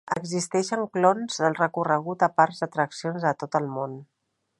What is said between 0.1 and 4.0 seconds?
Existeixen clons del recorregut a parcs d'atraccions de tot el món.